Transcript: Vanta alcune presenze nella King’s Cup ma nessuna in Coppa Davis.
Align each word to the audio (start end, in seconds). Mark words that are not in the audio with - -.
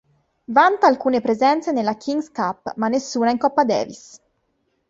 Vanta 0.47 0.87
alcune 0.87 1.21
presenze 1.21 1.71
nella 1.71 1.95
King’s 1.95 2.31
Cup 2.31 2.73
ma 2.77 2.87
nessuna 2.87 3.29
in 3.29 3.37
Coppa 3.37 3.63
Davis. 3.65 4.19